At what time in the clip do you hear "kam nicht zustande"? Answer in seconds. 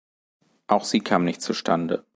1.01-2.07